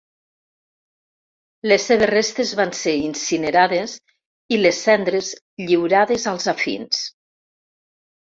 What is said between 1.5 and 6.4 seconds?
Les seves restes van ser incinerades, i les cendres lliurades